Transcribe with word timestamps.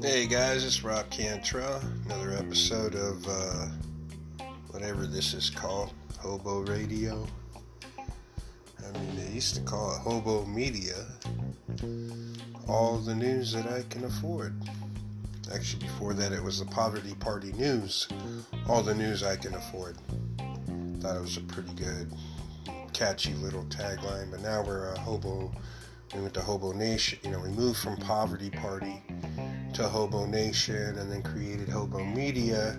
guys, 0.00 0.64
it's 0.64 0.82
Rob 0.82 1.10
Cantrell. 1.10 1.78
Another 2.06 2.32
episode 2.32 2.94
of 2.94 3.26
uh, 3.28 3.66
whatever 4.70 5.06
this 5.06 5.34
is 5.34 5.50
called, 5.50 5.92
Hobo 6.18 6.60
Radio. 6.60 7.26
I 7.98 8.98
mean, 8.98 9.16
they 9.16 9.30
used 9.30 9.56
to 9.56 9.60
call 9.60 9.94
it 9.94 9.98
Hobo 9.98 10.46
Media. 10.46 10.94
All 12.66 12.96
the 12.96 13.14
news 13.14 13.52
that 13.52 13.66
I 13.66 13.82
can 13.90 14.04
afford. 14.04 14.54
Actually, 15.52 15.84
before 15.84 16.14
that, 16.14 16.32
it 16.32 16.42
was 16.42 16.60
the 16.60 16.66
Poverty 16.66 17.14
Party 17.16 17.52
News. 17.52 18.08
All 18.68 18.82
the 18.82 18.94
news 18.94 19.22
I 19.22 19.36
can 19.36 19.54
afford. 19.54 19.98
Thought 21.00 21.16
it 21.16 21.20
was 21.20 21.36
a 21.36 21.42
pretty 21.42 21.74
good, 21.74 22.10
catchy 22.94 23.34
little 23.34 23.64
tagline, 23.64 24.30
but 24.30 24.40
now 24.40 24.62
we're 24.62 24.92
a 24.92 24.98
Hobo. 24.98 25.52
We 26.14 26.22
went 26.22 26.34
to 26.34 26.40
Hobo 26.40 26.72
Nation. 26.72 27.18
You 27.22 27.32
know, 27.32 27.40
we 27.40 27.50
moved 27.50 27.78
from 27.78 27.96
Poverty 27.98 28.50
Party 28.50 29.02
to 29.74 29.88
Hobo 29.88 30.26
Nation 30.26 30.98
and 30.98 31.10
then 31.10 31.22
created 31.22 31.68
Hobo 31.68 32.04
Media. 32.04 32.78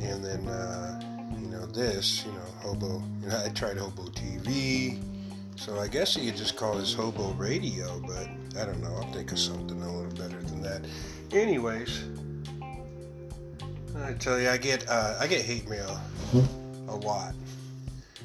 And 0.00 0.24
then, 0.24 0.46
uh, 0.46 1.00
you 1.40 1.48
know, 1.48 1.66
this, 1.66 2.24
you 2.24 2.32
know, 2.32 2.44
Hobo, 2.60 3.02
you 3.20 3.28
know, 3.28 3.42
I 3.44 3.48
tried 3.50 3.78
Hobo 3.78 4.04
TV. 4.04 5.02
So 5.56 5.78
I 5.80 5.88
guess 5.88 6.16
you 6.16 6.30
could 6.30 6.38
just 6.38 6.56
call 6.56 6.76
this 6.76 6.94
Hobo 6.94 7.32
Radio, 7.32 8.00
but 8.06 8.28
I 8.60 8.64
don't 8.64 8.80
know. 8.82 8.94
I'll 8.94 9.12
think 9.12 9.32
of 9.32 9.38
something 9.38 9.80
a 9.82 9.96
little 9.96 10.12
better 10.12 10.40
than 10.42 10.62
that. 10.62 10.82
Anyways, 11.32 12.04
I 13.96 14.12
tell 14.12 14.38
you, 14.38 14.48
I 14.48 14.56
get 14.56 14.88
uh, 14.88 15.16
I 15.20 15.26
get 15.26 15.44
hate 15.44 15.68
mail 15.68 16.00
a 16.88 16.96
lot. 16.96 17.34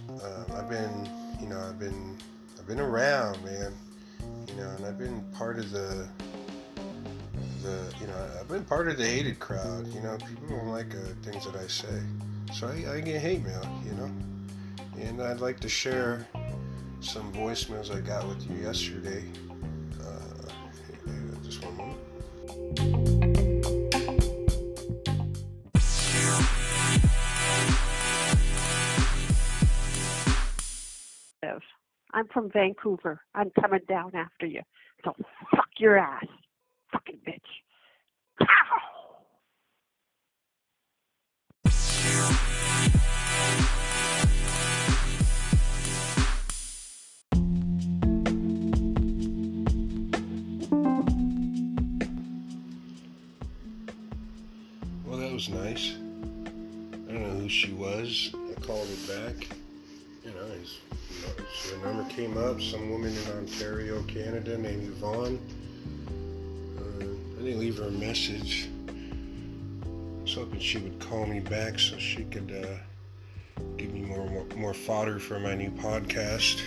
Um, 0.09 0.45
I've 0.55 0.69
been, 0.69 1.09
you 1.41 1.47
know, 1.47 1.59
I've 1.59 1.79
been 1.79 2.17
I've 2.59 2.67
been 2.67 2.79
around, 2.79 3.44
man. 3.44 3.73
You 4.47 4.55
know, 4.55 4.69
and 4.69 4.85
I've 4.85 4.99
been 4.99 5.23
part 5.33 5.57
of 5.57 5.71
the 5.71 6.07
the 7.64 7.94
you 8.00 8.08
know 8.08 8.28
I've 8.39 8.47
been 8.47 8.66
part 8.66 8.88
of 8.88 8.97
the 8.97 9.06
hated 9.06 9.39
crowd. 9.39 9.88
You 9.88 10.02
know, 10.02 10.17
people 10.17 10.58
don't 10.58 10.67
like 10.67 10.94
uh, 10.94 11.00
things 11.23 11.45
that 11.45 11.56
I 11.56 11.67
say, 11.67 12.02
so 12.53 12.67
I, 12.67 12.95
I 12.95 13.02
get 13.02 13.22
hate 13.22 13.44
mail. 13.44 13.66
You 13.86 13.94
know, 13.94 14.11
and 15.00 15.22
I'd 15.22 15.39
like 15.39 15.59
to 15.61 15.69
share 15.69 16.28
some 17.00 17.31
voicemails 17.34 17.95
I 17.95 18.02
got 18.02 18.28
with 18.28 18.50
you 18.50 18.58
yesterday. 18.58 19.23
Uh, 20.02 20.50
just 21.44 21.64
one 21.64 21.78
moment. 21.78 22.00
I'm 32.14 32.28
from 32.28 32.50
Vancouver. 32.52 33.22
I'm 33.34 33.52
coming 33.59 33.81
down 33.89 34.16
after 34.16 34.45
you. 34.45 34.61
So 35.03 35.16
fuck 35.52 35.67
your 35.78 35.97
ass. 35.97 36.25
Was 55.49 55.65
nice. 55.65 55.93
I 57.07 57.11
don't 57.11 57.23
know 57.23 57.39
who 57.41 57.49
she 57.49 57.71
was. 57.73 58.33
I 58.33 58.59
called 58.61 58.87
her 58.87 59.13
back. 59.13 59.47
You 60.23 60.31
know, 60.31 60.45
his, 60.59 60.79
so 61.53 61.75
the 61.75 61.85
number 61.85 62.09
came 62.09 62.37
up. 62.37 62.61
Some 62.61 62.89
woman 62.89 63.13
in 63.15 63.31
Ontario, 63.37 64.01
Canada, 64.03 64.57
named 64.57 64.83
Yvonne. 64.83 65.39
Uh, 66.77 67.39
I 67.39 67.43
didn't 67.43 67.59
leave 67.59 67.77
her 67.77 67.87
a 67.87 67.91
message. 67.91 68.69
I 68.97 70.21
was 70.21 70.33
hoping 70.35 70.59
she 70.59 70.77
would 70.77 70.99
call 70.99 71.25
me 71.25 71.41
back 71.41 71.77
so 71.77 71.97
she 71.97 72.23
could 72.25 72.51
uh, 72.65 73.61
give 73.77 73.93
me 73.93 74.01
more, 74.01 74.29
more 74.29 74.45
more 74.55 74.73
fodder 74.73 75.19
for 75.19 75.39
my 75.39 75.55
new 75.55 75.71
podcast. 75.71 76.61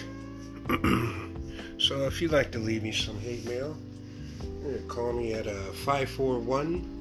so 1.78 2.06
if 2.06 2.20
you'd 2.20 2.32
like 2.32 2.52
to 2.52 2.58
leave 2.58 2.82
me 2.82 2.92
some 2.92 3.18
hate 3.20 3.46
mail, 3.46 3.76
uh, 4.66 4.86
call 4.86 5.14
me 5.14 5.32
at 5.32 5.46
uh, 5.46 5.72
541 5.72 6.95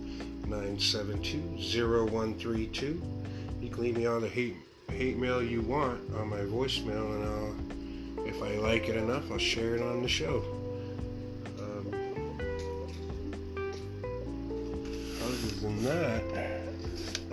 972-0132. 0.47 3.01
You 3.61 3.69
can 3.69 3.83
leave 3.83 3.97
me 3.97 4.05
all 4.05 4.19
the 4.19 4.29
hate 4.29 4.55
hate 4.89 5.17
mail 5.17 5.41
you 5.43 5.61
want 5.61 5.99
on 6.15 6.29
my 6.29 6.39
voicemail, 6.39 7.15
and 7.15 7.25
I'll, 7.25 7.55
if 8.25 8.41
I 8.41 8.55
like 8.57 8.87
it 8.87 8.95
enough, 8.95 9.29
I'll 9.31 9.37
share 9.37 9.75
it 9.75 9.81
on 9.81 10.01
the 10.01 10.07
show. 10.07 10.41
Um, 11.59 11.93
other 15.21 15.35
than 15.61 15.83
that, 15.83 16.23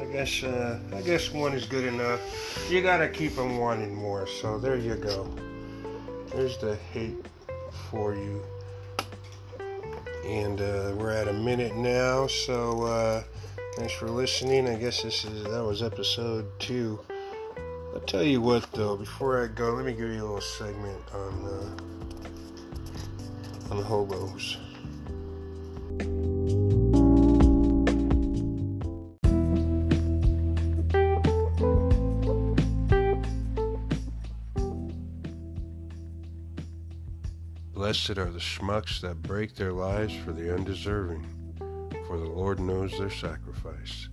I 0.00 0.04
guess 0.06 0.42
uh, 0.42 0.80
I 0.94 1.02
guess 1.02 1.30
one 1.32 1.52
is 1.52 1.64
good 1.66 1.84
enough. 1.84 2.20
You 2.70 2.82
gotta 2.82 3.08
keep 3.08 3.36
them 3.36 3.58
wanting 3.58 3.94
more. 3.94 4.26
So 4.26 4.58
there 4.58 4.76
you 4.76 4.96
go. 4.96 5.28
There's 6.34 6.58
the 6.58 6.74
hate 6.92 7.24
for 7.90 8.14
you 8.14 8.42
and 10.24 10.60
uh, 10.60 10.94
we're 10.96 11.10
at 11.10 11.28
a 11.28 11.32
minute 11.32 11.76
now. 11.76 12.26
So 12.26 12.84
uh, 12.84 13.22
thanks 13.76 13.92
for 13.92 14.08
listening. 14.08 14.68
I 14.68 14.76
guess 14.76 15.02
this 15.02 15.24
is 15.24 15.44
that 15.44 15.64
was 15.64 15.82
episode 15.82 16.46
two. 16.58 17.00
I'll 17.94 18.00
tell 18.00 18.22
you 18.22 18.40
what 18.40 18.70
though, 18.72 18.96
before 18.96 19.42
I 19.42 19.48
go, 19.48 19.74
let 19.74 19.84
me 19.84 19.92
give 19.92 20.08
you 20.08 20.22
a 20.22 20.24
little 20.24 20.40
segment 20.40 21.02
on 21.12 21.44
uh, 21.44 21.76
on 23.74 23.82
hobos. 23.82 24.56
Blessed 37.82 38.10
are 38.10 38.30
the 38.30 38.38
schmucks 38.38 39.00
that 39.00 39.22
break 39.22 39.56
their 39.56 39.72
lives 39.72 40.14
for 40.14 40.30
the 40.30 40.54
undeserving, 40.54 41.26
for 42.06 42.16
the 42.16 42.28
Lord 42.28 42.60
knows 42.60 42.96
their 42.96 43.10
sacrifice. 43.10 44.08